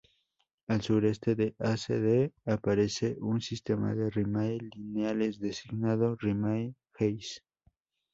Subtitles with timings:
[0.67, 7.43] Al sureste de "Hase D" aparece un sistema de rimae lineales designado Rimae Hase.